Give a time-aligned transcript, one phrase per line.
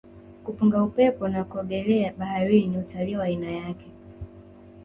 [0.43, 3.85] kupunga upepo na kuogelea baharini ni utalii wa aina yake